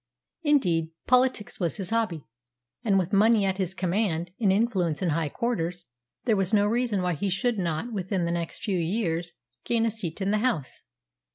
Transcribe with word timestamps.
Indeed, 0.41 0.89
politics 1.05 1.59
was 1.59 1.77
his 1.77 1.91
hobby; 1.91 2.25
and, 2.83 2.97
with 2.97 3.13
money 3.13 3.45
at 3.45 3.59
his 3.59 3.75
command 3.75 4.31
and 4.39 4.51
influence 4.51 5.03
in 5.03 5.09
high 5.09 5.29
quarters, 5.29 5.85
there 6.25 6.35
was 6.35 6.55
no 6.55 6.65
reason 6.65 7.03
why 7.03 7.13
he 7.13 7.29
should 7.29 7.59
not 7.59 7.93
within 7.93 8.25
the 8.25 8.31
next 8.31 8.63
few 8.63 8.79
years 8.79 9.33
gain 9.63 9.85
a 9.85 9.91
seat 9.91 10.19
in 10.19 10.31
the 10.31 10.39
House. 10.39 10.81